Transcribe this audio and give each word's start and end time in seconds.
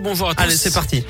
Bonjour 0.00 0.28
à 0.30 0.34
tous. 0.34 0.42
Allez, 0.42 0.56
c'est 0.56 0.74
parti. 0.74 1.04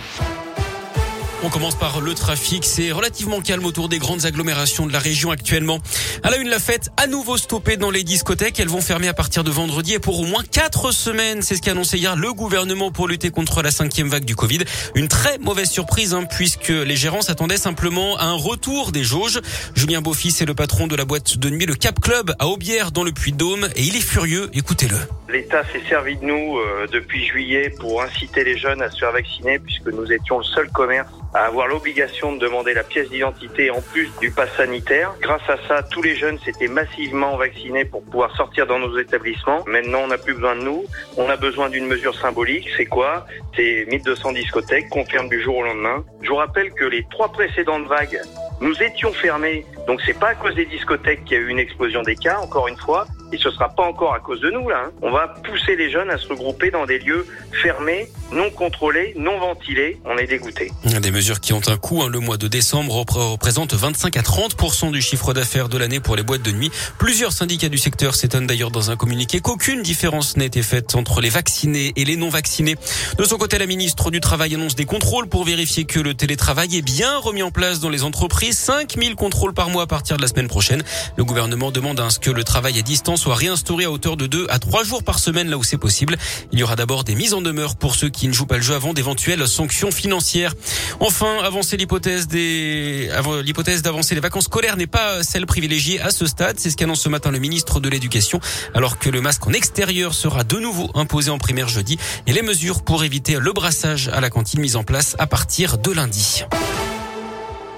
On 1.43 1.51
commence 1.51 1.75
par 1.75 2.01
le 2.01 2.15
trafic. 2.15 2.65
C'est 2.65 2.93
relativement 2.93 3.43
calme 3.43 3.67
autour 3.67 3.91
des 3.91 3.99
grandes 3.99 4.25
agglomérations 4.25 4.87
de 4.87 4.93
la 4.93 4.99
région 4.99 5.31
actuellement. 5.31 5.81
À 6.23 6.31
la 6.31 6.39
une, 6.39 6.49
la 6.49 6.59
fête 6.59 6.91
à 6.97 7.07
nouveau 7.07 7.37
stoppée 7.37 7.77
dans 7.77 7.91
les 7.91 8.05
discothèques. 8.05 8.59
Elles 8.59 8.69
vont 8.69 8.81
fermer 8.81 9.09
à 9.09 9.15
partir 9.15 9.45
de 9.45 9.51
vendredi 9.51 9.93
et 9.93 9.99
pour 9.99 10.19
au 10.19 10.25
moins 10.25 10.43
quatre 10.51 10.93
semaines. 10.93 11.43
C'est 11.43 11.55
ce 11.57 11.63
qu'a 11.63 11.73
annoncé 11.73 11.99
hier 11.99 12.17
le 12.17 12.33
gouvernement 12.33 12.91
pour 12.91 13.07
lutter 13.07 13.31
contre 13.31 13.63
la 13.63 13.71
cinquième 13.71 14.09
vague 14.09 14.25
du 14.25 14.35
Covid. 14.35 14.61
Une 14.95 15.09
très 15.09 15.37
mauvaise 15.39 15.69
surprise, 15.69 16.15
hein, 16.15 16.25
puisque 16.25 16.69
les 16.69 16.97
gérants 16.97 17.21
s'attendaient 17.21 17.59
simplement 17.59 18.17
à 18.17 18.25
un 18.25 18.35
retour 18.35 18.91
des 18.91 19.05
jauges. 19.05 19.41
Julien 19.75 20.01
Beaufils 20.01 20.41
est 20.41 20.47
le 20.47 20.55
patron 20.55 20.87
de 20.87 20.97
la 20.97 21.05
boîte 21.05 21.37
de 21.37 21.51
nuit, 21.51 21.67
le 21.67 21.75
Cap 21.75 22.01
Club, 22.01 22.35
à 22.39 22.47
Aubière, 22.47 22.93
dans 22.93 23.05
le 23.05 23.13
Puy-de-Dôme, 23.13 23.69
et 23.77 23.83
il 23.83 23.95
est 23.95 24.01
furieux. 24.01 24.49
Écoutez-le. 24.55 24.97
L'État 25.29 25.65
s'est 25.71 25.83
servi 25.89 26.17
de 26.17 26.25
nous 26.25 26.57
euh, 26.57 26.87
depuis 26.91 27.27
juillet 27.27 27.75
pour 27.79 28.01
inciter 28.03 28.43
les 28.43 28.57
jeunes 28.57 28.81
à 28.81 28.91
se 28.91 28.99
faire 28.99 29.13
vacciner, 29.13 29.59
puisque 29.59 29.89
nous 29.89 30.11
étions 30.11 30.39
le 30.39 30.45
seul 30.45 30.71
commerce 30.71 31.11
à 31.35 31.47
avoir 31.47 31.67
l'obligation 31.67 32.33
de 32.33 32.39
demander 32.39 32.75
la 32.75 32.83
pièce 32.83 33.09
d'identité 33.11 33.71
en 33.71 33.81
plus 33.81 34.11
du 34.21 34.31
pass 34.31 34.51
sanitaire. 34.57 35.15
Grâce 35.21 35.49
à 35.49 35.57
ça, 35.69 35.83
tous 35.83 36.03
les 36.03 36.15
jeunes 36.15 36.39
s'étaient 36.41 36.69
massivement 36.69 37.37
vaccinés 37.37 37.85
pour 37.85 38.03
pouvoir 38.05 38.35
sortir 38.37 38.67
dans 38.67 38.79
nos 38.79 38.99
établissements. 38.99 39.65
Maintenant, 39.67 40.01
on 40.05 40.09
n'a 40.09 40.19
plus 40.19 40.35
besoin 40.35 40.57
de 40.57 40.63
nous. 40.63 40.85
On 41.17 41.29
a 41.29 41.37
besoin 41.37 41.69
d'une 41.69 41.87
mesure 41.87 42.15
symbolique. 42.15 42.69
C'est 42.77 42.87
quoi? 42.87 43.27
C'est 43.55 43.87
1200 43.89 44.33
discothèques 44.33 44.89
qu'on 44.89 45.05
ferme 45.05 45.29
du 45.29 45.43
jour 45.43 45.59
au 45.59 45.63
lendemain. 45.63 46.05
Je 46.23 46.29
vous 46.29 46.37
rappelle 46.37 46.73
que 46.73 46.85
les 46.85 47.05
trois 47.11 47.31
précédentes 47.31 47.87
vagues, 47.87 48.21
nous 48.61 48.83
étions 48.83 49.13
fermés. 49.13 49.67
Donc 49.87 50.01
c'est 50.05 50.19
pas 50.19 50.29
à 50.29 50.35
cause 50.35 50.55
des 50.55 50.67
discothèques 50.67 51.25
qu'il 51.25 51.37
y 51.37 51.41
a 51.41 51.43
eu 51.43 51.49
une 51.49 51.59
explosion 51.59 52.03
des 52.03 52.17
cas, 52.17 52.39
encore 52.39 52.69
une 52.69 52.77
fois 52.77 53.07
et 53.33 53.39
ce 53.39 53.51
sera 53.51 53.69
pas 53.69 53.83
encore 53.83 54.15
à 54.15 54.21
cause 54.21 54.41
de 54.41 54.51
nous 54.51 54.69
là. 54.69 54.85
Hein. 54.87 54.91
On 55.03 55.11
va 55.11 55.29
pousser 55.29 55.77
les 55.77 55.91
jeunes 55.91 56.11
à 56.11 56.19
se 56.19 56.29
regrouper 56.29 56.71
dans 56.71 56.87
des 56.87 56.99
lieux 56.99 57.27
fermés, 57.63 58.09
non 58.33 58.51
contrôlés, 58.51 59.15
non 59.17 59.39
ventilés. 59.39 60.01
On 60.05 60.17
est 60.17 60.27
dégoûté. 60.27 60.71
Des 60.85 61.11
mesures 61.11 61.41
qui 61.41 61.53
ont 61.53 61.61
un 61.69 61.77
coût. 61.77 62.03
Hein. 62.03 62.09
Le 62.09 62.21
mois 62.21 62.37
de 62.37 62.49
décembre 62.49 62.95
représente 62.95 63.75
25 63.75 64.17
à 64.17 64.23
30% 64.23 64.93
du 64.93 65.01
chiffre 65.01 65.33
d'affaires 65.33 65.69
de 65.69 65.79
l'année 65.79 66.01
pour 66.01 66.17
les 66.17 66.23
boîtes 66.23 66.43
de 66.43 66.53
nuit. 66.53 66.71
Plusieurs 66.99 67.33
syndicats 67.33 67.69
du 67.69 67.79
secteur 67.79 68.15
s'étonnent 68.15 68.47
d'ailleurs 68.47 68.71
dans 68.71 68.91
un 68.91 68.97
communiqué 68.97 69.41
qu'aucune 69.41 69.83
différence 69.83 70.37
n'a 70.37 70.45
été 70.45 70.63
faite 70.63 70.95
entre 70.95 71.21
les 71.21 71.29
vaccinés 71.29 71.93
et 71.97 72.05
les 72.05 72.17
non 72.17 72.29
vaccinés. 72.29 72.77
De 73.19 73.25
son 73.25 73.39
côté, 73.39 73.59
la 73.59 73.67
ministre 73.67 74.11
du 74.11 74.21
Travail 74.21 74.55
annonce 74.55 74.75
des 74.75 74.85
contrôles 74.85 75.29
pour 75.29 75.45
vérifier 75.45 75.85
que 75.85 76.01
le 76.01 76.15
télétravail 76.15 76.77
est 76.77 76.83
bien 76.83 77.19
remis 77.19 77.43
en 77.43 77.51
place 77.51 77.81
dans 77.81 77.91
les 77.91 78.05
entreprises. 78.05 78.59
5000 78.59 79.15
contrôles 79.15 79.55
par 79.55 79.71
mois 79.71 79.85
à 79.85 79.87
partir 79.87 80.17
de 80.17 80.23
la 80.23 80.29
semaine 80.29 80.49
prochaine. 80.49 80.83
Le 81.17 81.25
gouvernement 81.25 81.71
demande 81.71 82.01
à 82.01 82.11
ce 82.11 82.19
que 82.19 82.31
le 82.31 82.45
travail 82.45 82.79
à 82.79 82.83
distance 82.83 83.16
soit 83.17 83.35
réinstauré 83.35 83.85
à 83.85 83.91
hauteur 83.91 84.17
de 84.17 84.27
2 84.27 84.47
à 84.51 84.59
3 84.59 84.85
jours 84.85 85.03
par 85.03 85.19
semaine 85.19 85.49
là 85.49 85.59
où 85.59 85.65
c'est 85.65 85.79
possible. 85.79 86.17
Il 86.53 86.59
y 86.59 86.63
aura 86.63 86.77
d'abord 86.77 87.05
des 87.05 87.15
mises 87.15 87.35
en 87.35 87.41
demeure 87.41 87.77
pour 87.77 87.95
ceux 87.95 88.09
qui 88.09 88.29
ne 88.29 88.33
jouent 88.33 88.47
pas 88.47 88.57
le 88.57 88.63
jeu 88.63 88.75
avant 88.75 88.93
d'éventuelles 88.93 89.47
sanctions 89.49 89.91
financières. 89.91 90.55
Enfin, 91.01 91.39
avancer 91.43 91.77
l'hypothèse 91.77 92.29
des 92.29 93.11
l'hypothèse 93.43 93.83
d'avancer 93.83 94.15
les 94.15 94.21
vacances 94.21 94.45
scolaires 94.45 94.77
n'est 94.77 94.87
pas 94.87 95.23
celle 95.23 95.47
privilégiée 95.47 96.01
à 96.01 96.11
ce 96.11 96.27
stade, 96.27 96.59
c'est 96.59 96.71
ce 96.71 96.77
qu'annonce 96.77 97.01
ce 97.01 97.09
matin 97.09 97.31
le 97.31 97.39
ministre 97.39 97.81
de 97.81 97.89
l'Éducation 97.89 98.41
alors 98.75 98.99
que 98.99 99.11
le 99.11 99.21
masque 99.21 99.47
en 99.47 99.53
extérieur 99.53 100.15
sera 100.15 100.45
de 100.45 100.59
nouveau 100.59 100.91
imposé 100.95 101.31
en 101.31 101.39
primaire 101.39 101.69
jeudi 101.69 101.99
et 102.27 102.33
les 102.33 102.43
mesures 102.43 102.83
pour 102.83 103.05
éviter 103.05 103.39
le 103.39 103.53
brassage 103.53 104.09
à 104.09 104.21
la 104.21 104.31
cantine 104.31 104.61
mises 104.61 104.77
en 104.77 104.85
place 104.85 105.17
à 105.19 105.27
partir 105.27 105.79
de 105.79 105.93
lundi. 105.93 106.45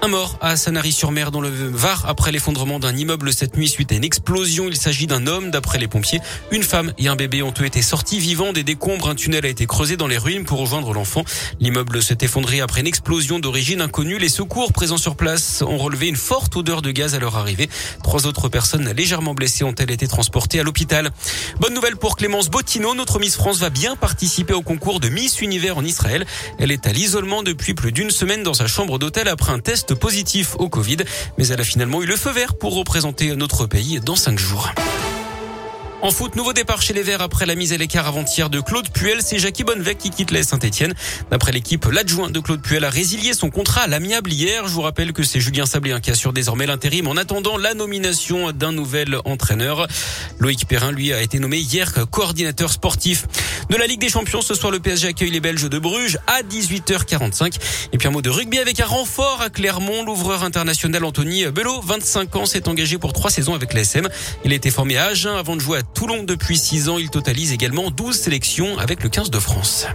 Un 0.01 0.07
mort 0.07 0.37
à 0.39 0.55
Sanary-sur-Mer 0.55 1.29
dans 1.29 1.41
le 1.41 1.49
Var 1.49 2.05
après 2.07 2.31
l'effondrement 2.31 2.79
d'un 2.79 2.95
immeuble 2.95 3.33
cette 3.33 3.57
nuit 3.57 3.67
suite 3.67 3.91
à 3.91 3.95
une 3.95 4.05
explosion. 4.05 4.69
Il 4.69 4.77
s'agit 4.77 5.07
d'un 5.07 5.27
homme 5.27 5.51
d'après 5.51 5.77
les 5.77 5.89
pompiers. 5.89 6.21
Une 6.51 6.63
femme 6.63 6.93
et 6.97 7.09
un 7.09 7.17
bébé 7.17 7.41
ont 7.43 7.51
été 7.51 7.81
sortis 7.81 8.17
vivants 8.17 8.53
des 8.53 8.63
décombres. 8.63 9.09
Un 9.09 9.15
tunnel 9.15 9.45
a 9.45 9.49
été 9.49 9.65
creusé 9.65 9.97
dans 9.97 10.07
les 10.07 10.17
ruines 10.17 10.45
pour 10.45 10.59
rejoindre 10.59 10.93
l'enfant. 10.93 11.25
L'immeuble 11.59 12.01
s'est 12.01 12.19
effondré 12.21 12.61
après 12.61 12.79
une 12.79 12.87
explosion 12.87 13.39
d'origine 13.39 13.81
inconnue. 13.81 14.17
Les 14.19 14.29
secours 14.29 14.71
présents 14.71 14.97
sur 14.97 15.17
place 15.17 15.63
ont 15.63 15.77
relevé 15.77 16.07
une 16.07 16.15
forte 16.15 16.55
odeur 16.55 16.81
de 16.81 16.91
gaz 16.91 17.13
à 17.13 17.19
leur 17.19 17.35
arrivée. 17.35 17.69
Trois 18.01 18.25
autres 18.25 18.47
personnes 18.47 18.89
légèrement 18.93 19.33
blessées 19.33 19.65
ont-elles 19.65 19.91
été 19.91 20.07
transportées 20.07 20.61
à 20.61 20.63
l'hôpital. 20.63 21.11
Bonne 21.59 21.73
nouvelle 21.73 21.97
pour 21.97 22.15
Clémence 22.15 22.49
Bottino. 22.49 22.95
Notre 22.95 23.19
Miss 23.19 23.35
France 23.35 23.59
va 23.59 23.69
bien 23.69 23.97
participer 23.97 24.53
au 24.53 24.61
concours 24.61 25.01
de 25.01 25.09
Miss 25.09 25.41
Univers 25.41 25.77
en 25.77 25.83
Israël. 25.83 26.25
Elle 26.57 26.71
est 26.71 26.87
à 26.87 26.93
l'isolement 26.93 27.43
depuis 27.43 27.73
plus 27.73 27.91
d'une 27.91 28.11
semaine 28.11 28.43
dans 28.43 28.53
sa 28.53 28.67
chambre 28.67 28.97
d'hôtel 28.97 29.27
après 29.27 29.51
un 29.51 29.59
test 29.59 29.88
positif 29.93 30.55
au 30.59 30.69
Covid, 30.69 30.97
mais 31.37 31.47
elle 31.47 31.61
a 31.61 31.63
finalement 31.63 32.01
eu 32.01 32.05
le 32.05 32.15
feu 32.15 32.31
vert 32.31 32.55
pour 32.55 32.75
représenter 32.75 33.35
notre 33.35 33.65
pays 33.65 33.99
dans 33.99 34.15
cinq 34.15 34.39
jours. 34.39 34.71
En 36.01 36.11
foot, 36.11 36.37
nouveau 36.37 36.53
départ 36.53 36.81
chez 36.81 36.93
les 36.93 37.03
Verts 37.03 37.21
après 37.21 37.45
la 37.45 37.55
mise 37.55 37.73
à 37.73 37.77
l'écart 37.77 38.07
avant-hier 38.07 38.49
de 38.49 38.61
Claude 38.61 38.87
Puel. 38.87 39.17
C'est 39.21 39.37
Jackie 39.37 39.65
Bonnevec 39.65 39.97
qui 39.97 40.11
quitte 40.11 40.31
les 40.31 40.43
Saint-Etienne. 40.43 40.93
D'après 41.29 41.51
l'équipe, 41.51 41.83
l'adjoint 41.91 42.29
de 42.29 42.39
Claude 42.39 42.61
Puel 42.61 42.85
a 42.85 42.89
résilié 42.89 43.33
son 43.33 43.49
contrat 43.49 43.81
à 43.81 43.87
l'amiable 43.87 44.31
hier. 44.31 44.65
Je 44.65 44.71
vous 44.71 44.81
rappelle 44.81 45.11
que 45.11 45.23
c'est 45.23 45.41
Julien 45.41 45.65
Sablé 45.65 45.93
qui 46.01 46.09
assure 46.09 46.31
désormais 46.31 46.67
l'intérim 46.67 47.07
en 47.07 47.17
attendant 47.17 47.57
la 47.57 47.73
nomination 47.73 48.53
d'un 48.53 48.71
nouvel 48.71 49.17
entraîneur. 49.25 49.87
Loïc 50.39 50.65
Perrin, 50.69 50.93
lui, 50.93 51.11
a 51.11 51.21
été 51.21 51.37
nommé 51.37 51.57
hier 51.57 51.91
coordinateur 52.09 52.71
sportif 52.71 53.25
de 53.69 53.75
la 53.75 53.85
Ligue 53.85 53.99
des 53.99 54.09
Champions. 54.09 54.41
Ce 54.41 54.53
soir, 54.53 54.71
le 54.71 54.79
PSG 54.79 55.09
accueille 55.09 55.31
les 55.31 55.41
Belges 55.41 55.69
de 55.69 55.79
Bruges 55.79 56.17
à 56.27 56.43
18h45. 56.43 57.57
Et 57.91 57.97
puis 57.97 58.07
un 58.07 58.11
mot 58.11 58.21
de 58.21 58.29
rugby 58.29 58.59
avec 58.59 58.79
un 58.79 58.85
renfort 58.85 59.41
à 59.41 59.49
Clermont. 59.49 60.05
L'ouvreur 60.05 60.45
international 60.45 61.03
Anthony 61.03 61.45
Belot, 61.47 61.81
25 61.81 62.35
ans, 62.37 62.45
s'est 62.45 62.69
engagé 62.69 62.97
pour 62.97 63.11
trois 63.11 63.29
saisons 63.29 63.53
avec 63.53 63.73
l'ASM. 63.73 64.07
Il 64.45 64.53
a 64.53 64.55
été 64.55 64.71
formé 64.71 64.95
à 64.95 65.07
Agen 65.07 65.35
avant 65.35 65.57
de 65.57 65.61
jouer 65.61 65.79
à 65.79 65.88
Toulon 65.93 66.23
depuis 66.23 66.57
6 66.57 66.89
ans. 66.89 66.97
Il 66.97 67.09
totalise 67.09 67.51
également 67.51 67.91
12 67.91 68.15
sélections 68.15 68.77
avec 68.77 69.03
le 69.03 69.09
15 69.09 69.29
de 69.29 69.39
France. 69.39 69.87